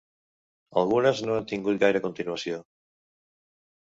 [0.81, 2.57] Algunes no han tingut gaire continuació.